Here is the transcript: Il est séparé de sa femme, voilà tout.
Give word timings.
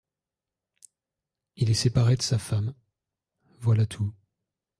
Il 1.57 1.69
est 1.69 1.75
séparé 1.75 2.15
de 2.15 2.23
sa 2.23 2.39
femme, 2.39 2.73
voilà 3.59 3.85
tout. 3.85 4.11